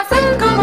[0.00, 0.59] ませんか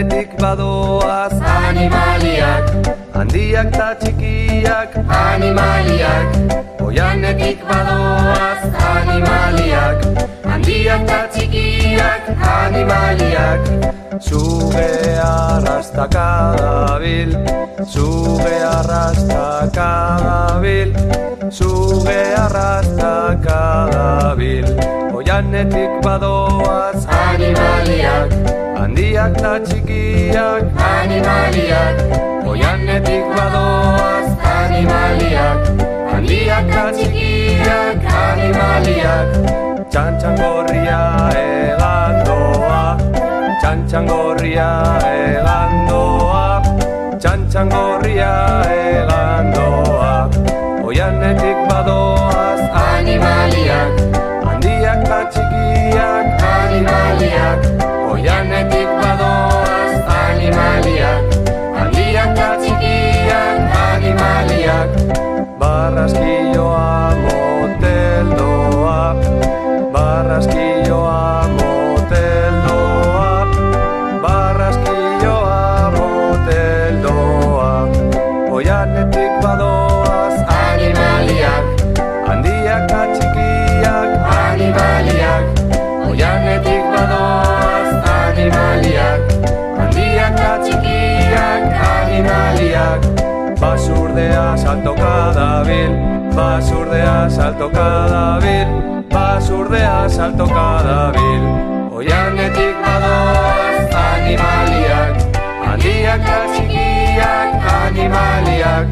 [0.00, 1.32] Oianetik badoaz.
[1.44, 2.64] Animaliak.
[3.12, 4.96] Handiak ta txikiak.
[5.12, 6.38] Animaliak.
[6.80, 8.64] Oianetik badoaz.
[8.80, 10.00] Animaliak.
[10.48, 12.32] Handiak ta txikiak.
[12.40, 13.60] Animaliak.
[14.24, 14.88] Zuge
[15.20, 17.36] arrastaka dabil.
[17.84, 19.92] Zuge arrastaka
[20.24, 20.96] dabil.
[21.52, 24.64] Zuge arrastaka dabil.
[25.12, 27.04] Oianetik badoaz.
[27.04, 28.39] Animaliak
[29.20, 30.62] Handiak eta txikiak.
[30.80, 31.98] Animaliak.
[32.48, 34.28] Oianetik badoaz.
[34.48, 35.60] Animaliak.
[36.08, 38.06] Handiak eta txikiak.
[38.20, 39.28] Animaliak.
[39.90, 41.02] Txantxan gorria
[41.36, 42.80] egandoa
[43.60, 44.68] Txantxan gorria
[45.10, 46.62] egandoa
[47.18, 47.74] Txantxan
[95.60, 95.92] kadabil
[96.32, 98.66] Basurdea salto kadabil
[99.12, 101.42] Basurdea salto kadabil
[101.92, 105.12] Oianetik badoaz animaliak.
[105.60, 108.88] Handiak atxikiak animaliak.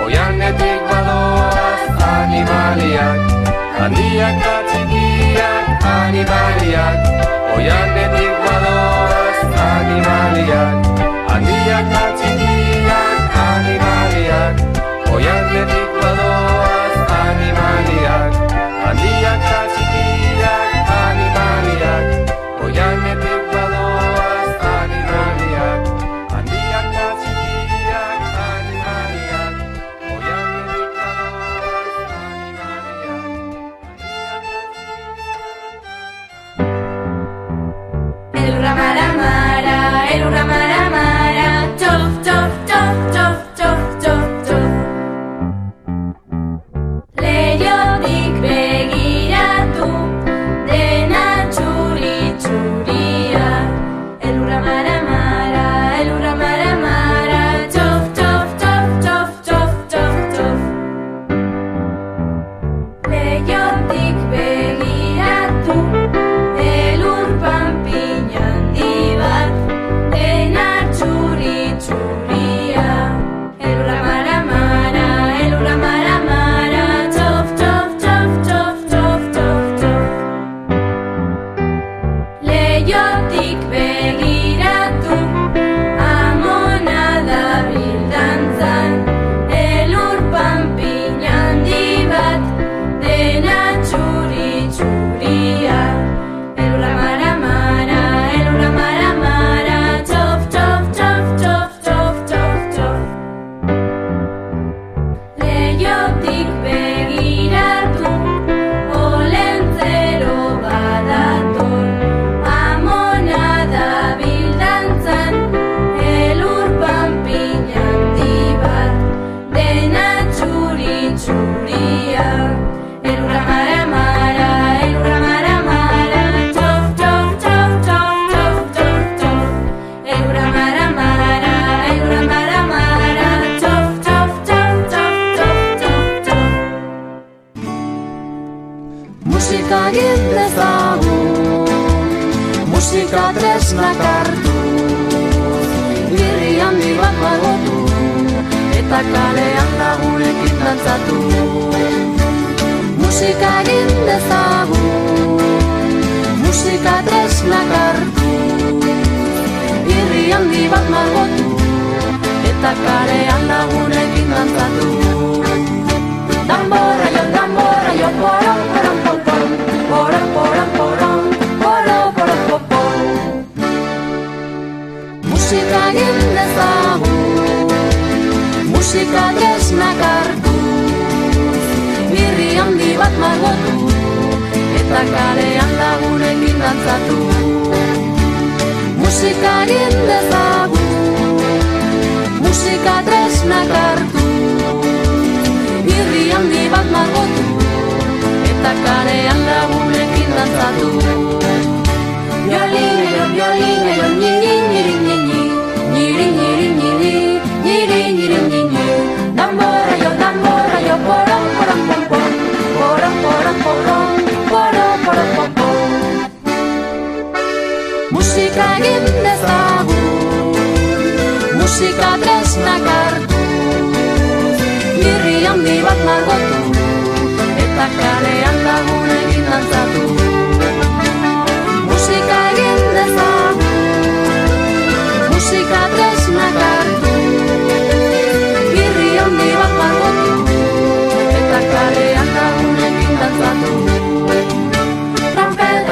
[0.00, 3.20] Oianetik badoaz animaliak.
[3.76, 5.05] Handiak atxikiak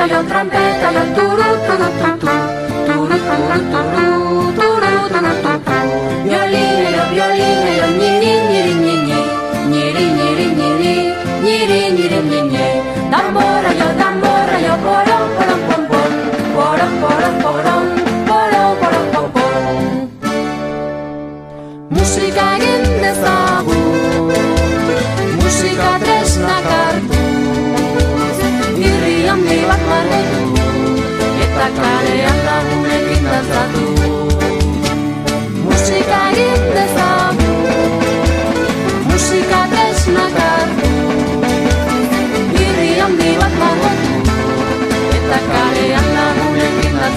[0.04, 1.33] Trompeta, trompeta, la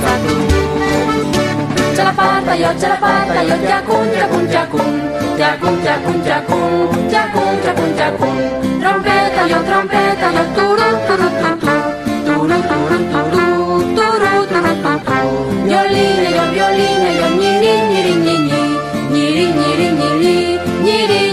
[0.03, 0.35] satu.
[1.97, 4.93] Celapan tayo, celapan jakun jakun, jakun, jakun.
[5.37, 8.35] Jakun, jakun, jakun, jakun, jakun, jakun.
[8.81, 10.17] Trompet tayo, trompet
[10.57, 11.75] turu turu turu,
[12.25, 13.45] turu turu turu,
[13.93, 14.73] turu turu turu,
[15.05, 15.37] turun.
[15.69, 18.63] Nyolin, yo, violin, yo, nyiri, nyiri, nyiri.
[19.13, 20.37] Nyiri, nyiri, nyiri,
[20.81, 21.26] nyiri.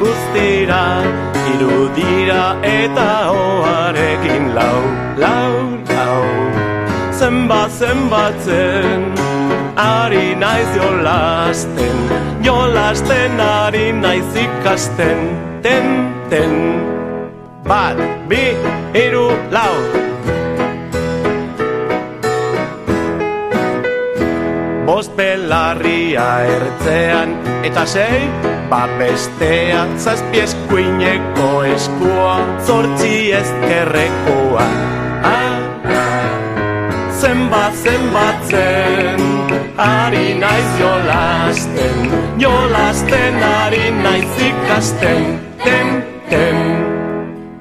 [0.00, 0.82] Guztira
[1.54, 4.80] Irudira eta oarekin lau,
[5.16, 5.54] lau,
[5.92, 6.22] lau.
[7.12, 9.14] Zenbat, zenbatzen
[9.76, 11.96] Ari naiz jolasten
[12.42, 15.20] Jolasten ari naiz ikasten
[15.62, 15.88] Ten,
[16.30, 16.52] ten.
[17.66, 17.98] Bat,
[18.28, 18.54] bi,
[18.94, 19.74] iru, lau.
[24.86, 27.34] Bost belarria ertzean
[27.66, 34.66] eta sei Ba bestea zazpi eskuineko eskua Zortzi ezkerrekoa.
[35.22, 36.30] Ah, ah.
[37.20, 39.22] Zenbat zenbatzen
[39.78, 45.38] Ari naiz jolasten Jolasten ari naiz ikasten.
[45.64, 46.58] Ten, ten.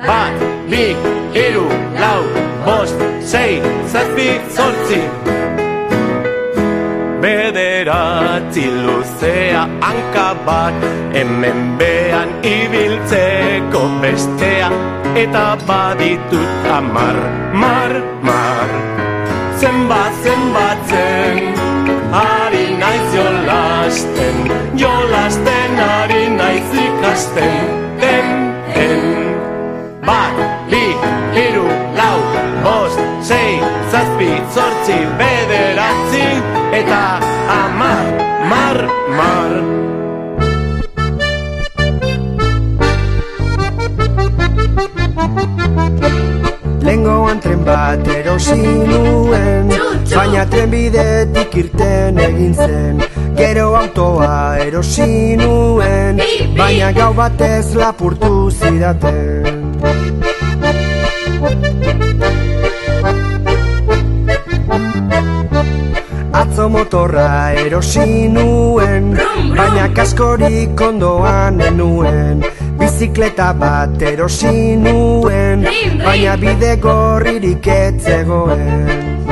[0.07, 0.97] Bat, bi,
[1.33, 1.69] iru,
[2.01, 2.25] lau,
[2.65, 3.61] bost, sei,
[3.93, 5.34] zazpi, zortzi
[7.25, 10.75] Bederatzi luzea hanka bat
[11.15, 14.69] Hemen behan ibiltzeko bestea
[15.23, 17.17] Eta baditut amar,
[17.61, 17.93] mar,
[18.27, 18.69] mar.
[19.57, 21.41] Zenbat, zenbatzen
[22.13, 24.37] Ari naiz jolasten
[24.83, 27.65] Jolasten ari naiz ikasten
[28.05, 28.29] Den,
[28.75, 29.03] den.
[30.05, 30.37] Bat,
[30.69, 30.85] bi,
[31.33, 31.65] hiru,
[31.97, 32.19] lau,
[32.61, 33.57] bost, sei,
[33.89, 36.25] zaz zortzi, bederatzi,
[36.71, 37.19] eta
[37.51, 38.05] amar,
[38.49, 38.77] mar,
[39.17, 39.51] mar.
[46.85, 49.73] Lengoan tren bat erosi nuen
[50.15, 53.03] Baina tren bidetik irten egin zen.
[53.35, 56.21] Gero autoa erosi nuen
[56.55, 59.65] Baina gau batez lapurtu zidaten
[66.45, 69.07] Atzo motorra erosi nuen
[69.57, 72.45] Baina kaskorik ondoan enuen.
[72.77, 75.65] Bizikleta bat erosi nuen
[76.05, 79.24] Baina bide gorririk etzegoen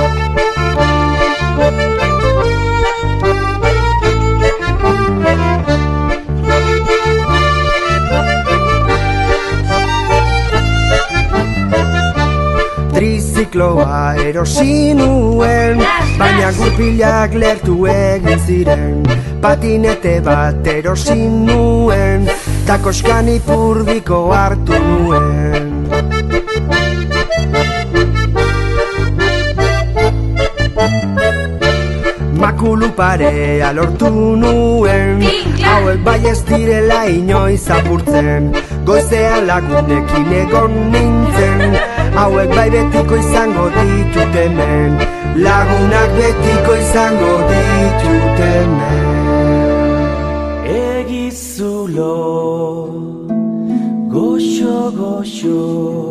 [13.54, 15.78] Trizikloa erosi nuen
[16.18, 19.04] Baina gurpilak lertu egin ziren.
[19.44, 21.14] Patinete bat erosi
[21.46, 22.26] nuen
[22.66, 25.70] Takoskan ipurdiko hartu nuen.
[32.42, 34.10] Makulu parea lortu
[34.42, 35.22] nuen
[35.62, 38.54] Hauek bai ez direla inoiz apurtzen.
[38.84, 44.92] Goizean lagunekin egon nintzen Hauek bai betiko izango ditut hemen
[45.46, 49.10] Lagunak betiko izango ditut hemen
[50.76, 52.16] Egizulo
[54.14, 56.03] Goxo, goxo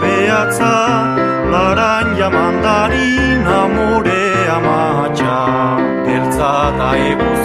[0.00, 0.74] behatza
[1.52, 4.26] Laranja mandarina, amore
[4.66, 5.38] matxa
[6.04, 7.35] Beltza eta ego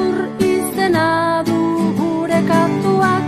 [0.00, 0.16] ur
[0.54, 1.08] izena
[1.48, 1.60] du
[1.98, 3.26] gure kantuak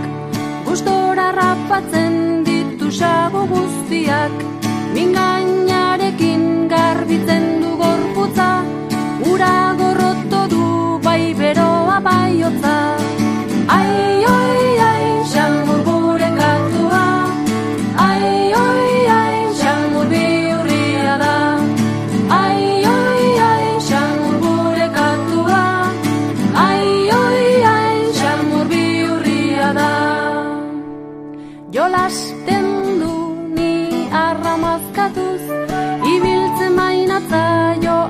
[0.67, 2.15] gustora rapatzen
[2.47, 4.33] ditu sabo guztiak
[4.95, 7.56] mingainarekin garbitzen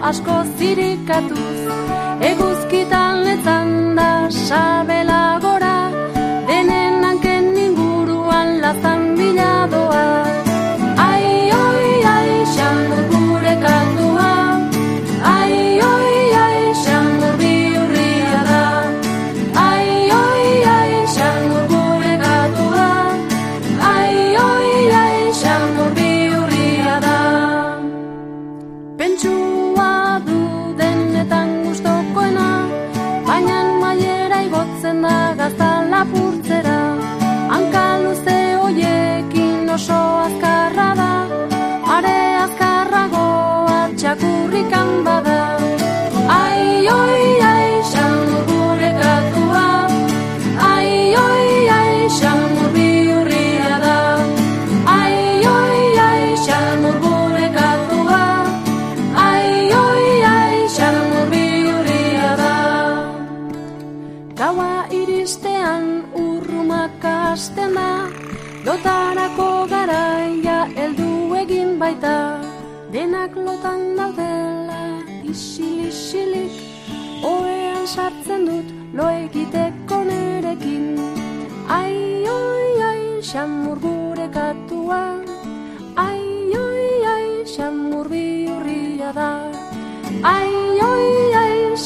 [0.07, 1.59] asko zirikatuz,
[2.29, 4.11] eguzkitan letan da
[4.47, 5.56] sabelago.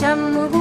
[0.01, 0.61] شمه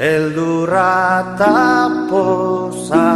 [0.00, 3.12] Beldurra eta pozarrago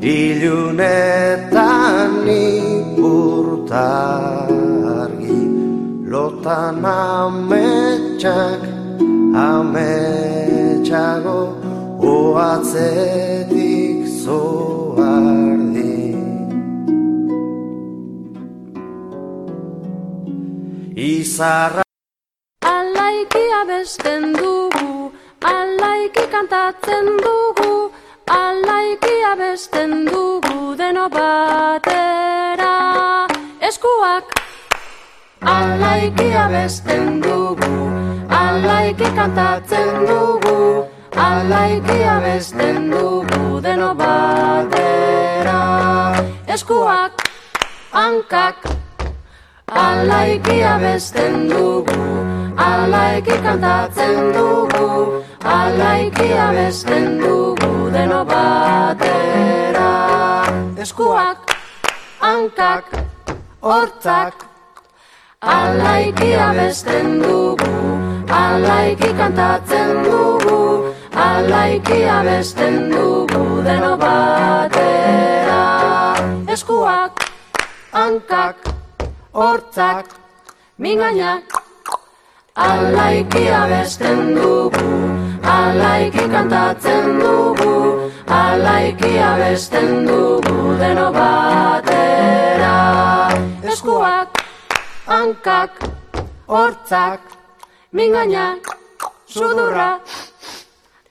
[0.00, 1.52] ilunetan
[2.24, 3.42] ipurtargi
[6.08, 8.64] lotan ametsak
[9.44, 10.00] ametsago
[12.12, 16.16] oatzetik zoardi.
[20.96, 21.87] Izarra
[35.98, 37.90] alaiki abesten dugu,
[38.30, 45.58] alaiki kantatzen dugu, alaiki abesten dugu deno batera.
[46.46, 47.12] Eskuak
[47.92, 48.56] hankak
[49.68, 52.04] Alaiki abesten dugu,
[52.56, 59.90] alaiki kantatzen dugu, alaiki abesten dugu deno batera.
[60.80, 61.52] Eskuak,
[62.20, 62.86] hankak,
[63.60, 64.47] hortzak,
[65.42, 67.74] alaiki abesten dugu,
[68.28, 75.62] alaiki kantatzen dugu, alaiki abesten dugu deno batera.
[76.48, 77.22] Eskuak,
[77.92, 78.56] hankak,
[79.32, 80.06] hortzak,
[80.78, 81.44] mingainak,
[82.56, 84.90] alaiki abesten dugu,
[85.42, 92.74] alaiki kantatzen dugu, alaiki abesten dugu deno batera.
[93.62, 94.37] Eskuak,
[95.08, 95.72] hankak,
[96.46, 97.20] hortzak,
[97.96, 98.60] mingainak,
[99.24, 100.00] sudurra,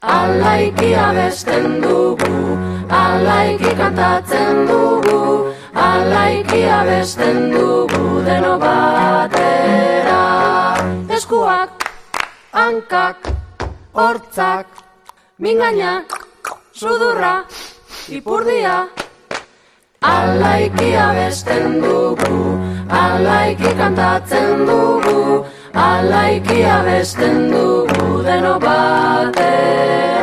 [0.01, 2.57] alaiki abesten dugu,
[2.93, 10.21] alaiki kantatzen dugu, alaiki abesten dugu deno batera.
[11.17, 11.89] Eskuak,
[12.53, 13.17] hankak,
[13.97, 14.67] hortzak,
[15.41, 16.05] mingainak,
[16.69, 17.35] sudurra,
[18.13, 18.77] ipurdia,
[20.01, 22.37] alaiki abesten dugu,
[22.89, 30.16] alaiki kantatzen dugu, alaiki abesten dugu deno batera.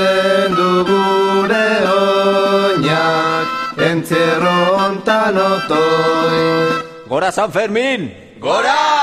[0.00, 3.48] Zuzendu gure oinak
[3.88, 6.40] entzierro hontan otoi
[7.10, 8.08] Gora San Fermín!
[8.40, 8.99] Gora!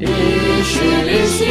[0.00, 1.42] İşimiz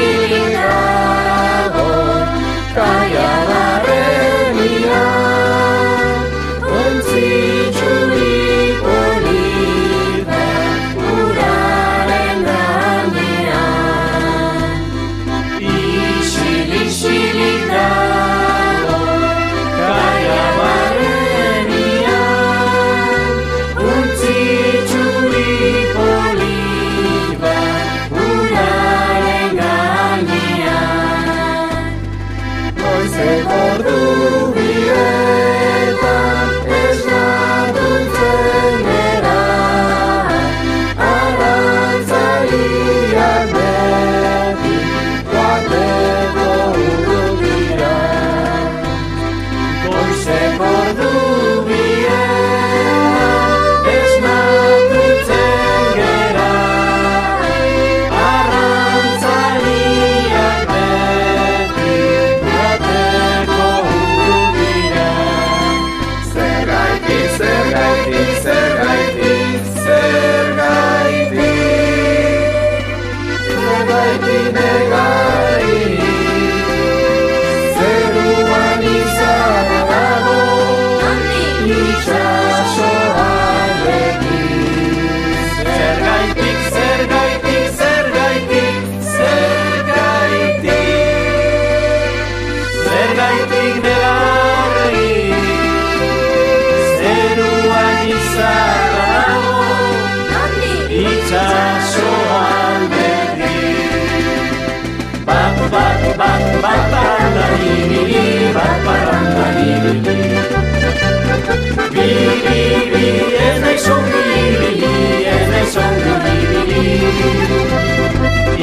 [112.56, 113.08] ibili,
[113.48, 114.94] ez nahi zongi ibili,
[115.36, 116.84] ez nahi zongi ibili.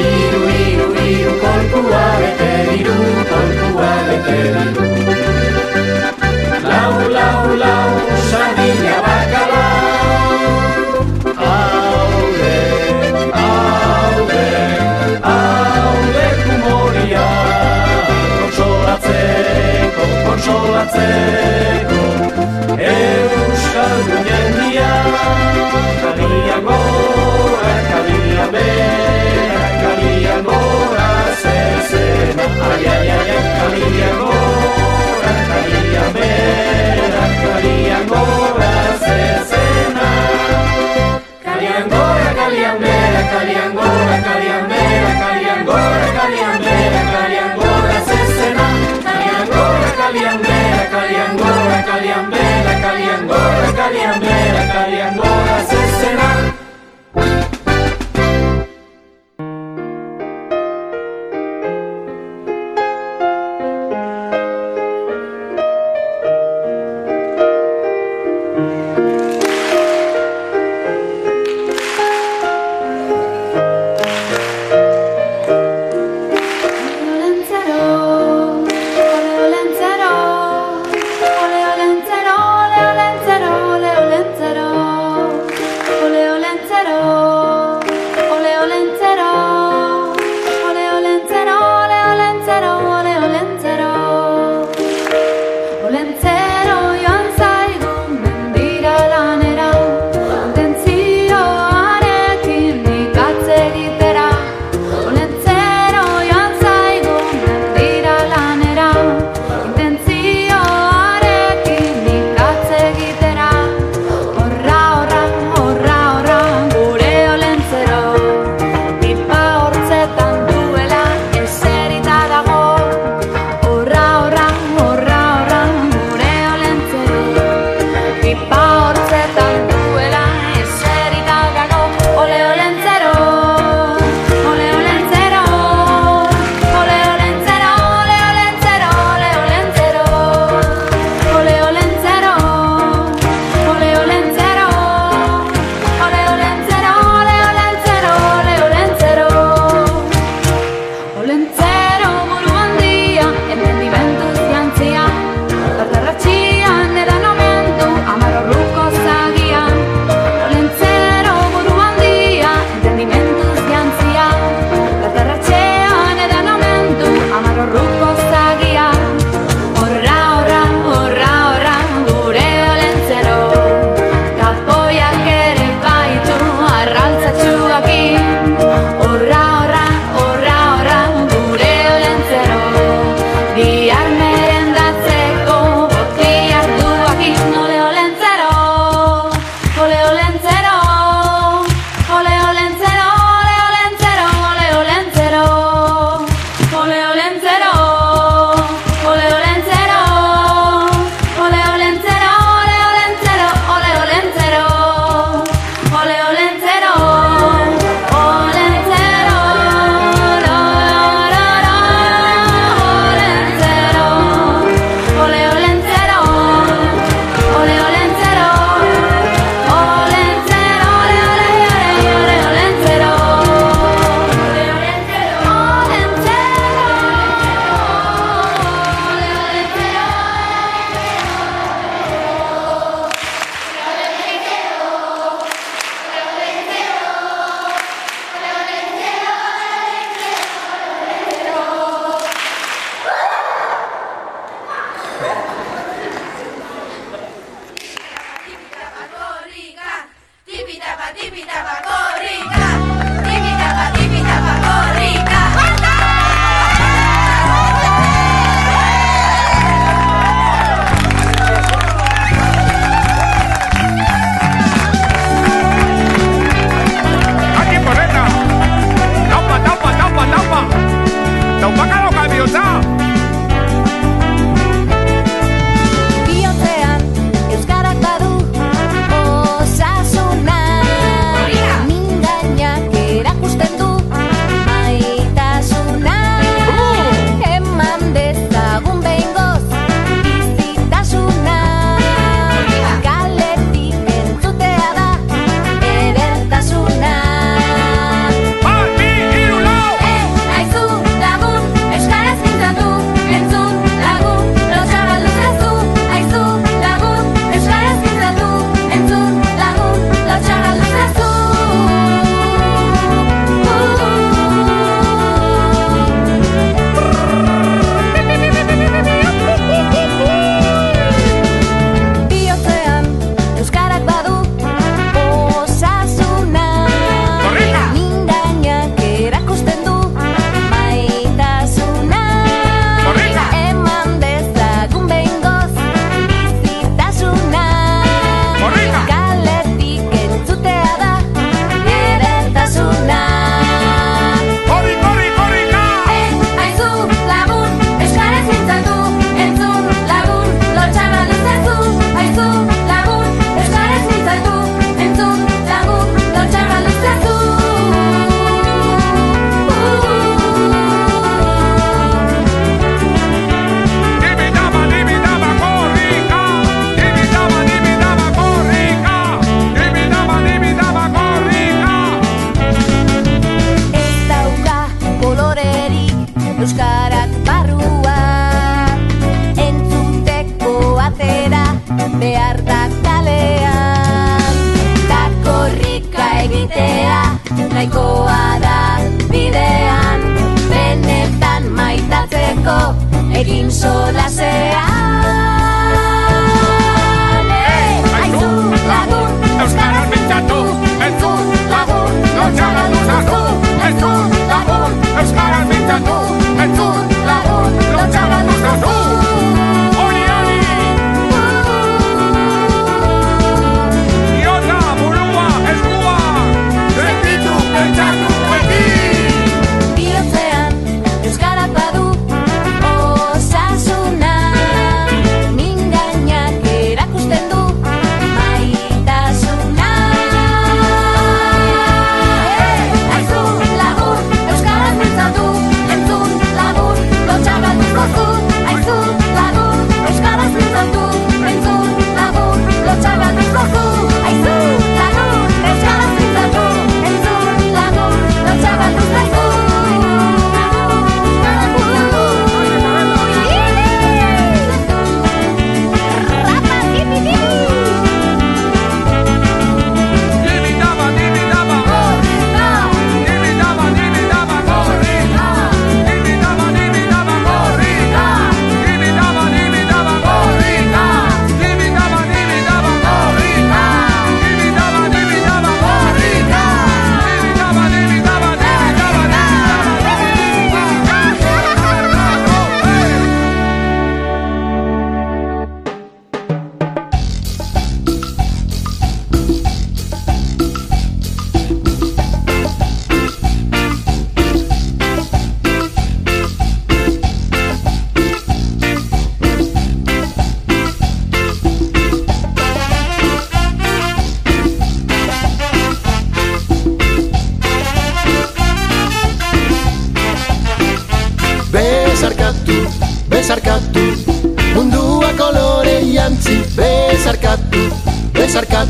[0.05, 2.97] Iru, iru, iru, kolkua bete diru,
[3.31, 4.87] kolkua bete diru.
[6.69, 7.89] Lau, lau, lau,
[8.29, 9.65] sardina bakala.
[11.47, 12.57] Aude,
[13.45, 14.47] aude,
[15.33, 17.27] aude kumoria.
[18.39, 21.94] Konsolatzeko, konsolatzeko.
[32.45, 34.14] ay, ay, ay, ay, familia.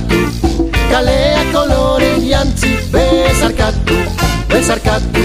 [0.10, 3.96] Bezarkatu Kalea kolore jantzi Bezarkatu,
[4.50, 5.24] bezarkatu.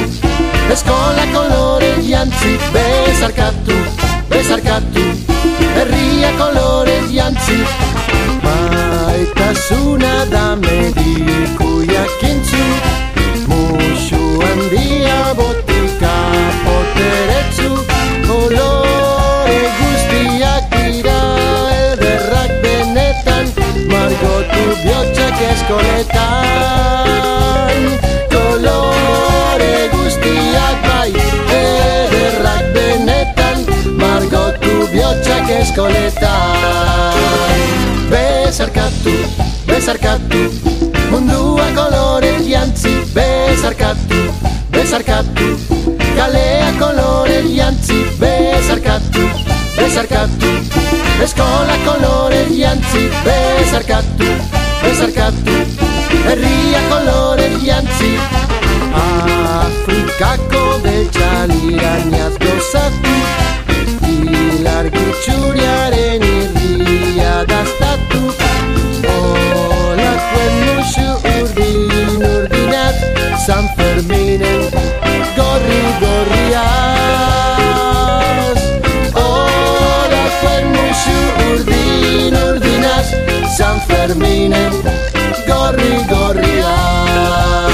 [0.72, 3.76] Eskola kolore jantzi Bezarkatu,
[4.31, 5.03] bezarkatu.
[5.76, 7.59] Herria kolore jantzi.
[8.43, 11.60] Maitasuna da mediku
[25.71, 27.79] bihotzak eskoletan
[28.33, 31.11] Kolore guztiak bai
[31.59, 33.59] ederrak benetan
[34.01, 37.14] Margotu bihotzak eskoletan.
[38.11, 39.14] Bezarkatu,
[39.68, 40.43] bezarkatu
[41.11, 44.21] Mundua kolore jantzi Bezarkatu,
[44.75, 45.49] bezarkatu
[46.16, 49.50] Kalea kolore jantzi Bezarkatu, bezarkatu
[49.91, 54.28] Eskola kolore jantzi Bezarkatu,
[54.82, 55.57] bezarkatu
[56.26, 58.11] Herria kolore jantzi
[58.95, 63.16] Afrikako betxalirainaz gozatu
[64.12, 68.22] Ilargi txuriaren irria daztatu
[69.16, 72.97] Olakuen musu urdin urdinat
[73.47, 74.80] San Ferminen
[83.81, 84.72] San Ferminen
[85.47, 87.72] gorri gorriaz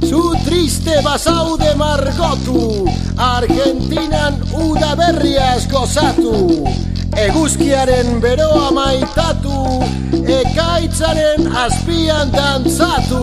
[0.00, 6.64] Zu triste basaude margotu Argentinan udaberriaz gozatu
[7.16, 9.82] Eguzkiaren beroa maitatu
[10.26, 13.22] Ekaitzaren azpian dantzatu.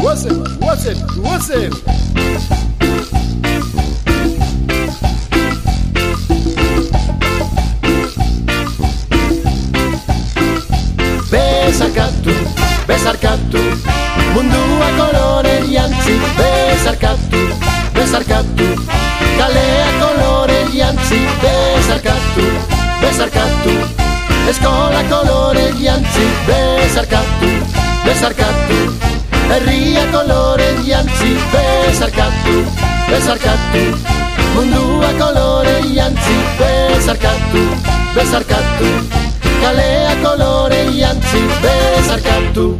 [0.00, 2.57] Guazen, guazen, guazen
[12.18, 12.34] Bezarkatu,
[12.86, 13.62] bezarkatu
[14.34, 16.14] Mundua kolore jantzi.
[16.38, 17.40] Bezarkatu,
[17.94, 18.66] bezarkatu
[19.38, 21.18] Kalea kolore jantzi.
[21.42, 22.44] Bezarkatu,
[23.00, 23.74] bezarkatu
[24.50, 26.24] Eskola kolore jantzi.
[26.46, 27.50] Bezarkatu,
[28.04, 28.78] bezarkatu
[29.50, 31.30] Herria kolore jantzi.
[31.54, 32.56] Bezarkatu,
[33.10, 33.84] bezarkatu
[34.54, 36.36] Mundua kolore jantzi.
[36.58, 37.62] Bezarkatu,
[38.14, 38.90] bezarkatu
[39.62, 40.57] Kalea kolore
[41.28, 41.38] jantzi
[41.96, 42.78] Bezarkatu